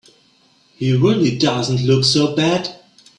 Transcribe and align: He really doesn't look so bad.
He 0.77 0.95
really 0.97 1.37
doesn't 1.37 1.85
look 1.85 2.03
so 2.05 2.35
bad. 2.35 2.75